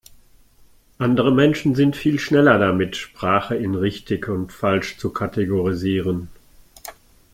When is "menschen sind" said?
1.31-1.95